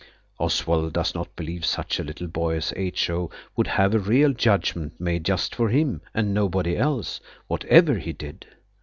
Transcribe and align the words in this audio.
Oswald 0.39 0.93
does 0.93 1.13
not 1.13 1.35
believe 1.35 1.63
such 1.63 1.99
a 1.99 2.03
little 2.03 2.25
boy 2.25 2.55
as 2.55 2.73
H.O. 2.75 3.29
would 3.55 3.67
have 3.67 3.93
a 3.93 3.99
real 3.99 4.33
judgment 4.33 4.99
made 4.99 5.23
just 5.23 5.53
for 5.53 5.69
him 5.69 6.01
and 6.15 6.33
nobody 6.33 6.75
else, 6.75 7.19
whatever 7.47 7.93
he 7.99 8.11
did. 8.11 8.47